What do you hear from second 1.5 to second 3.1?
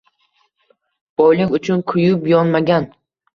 uchun kuyib yonmagan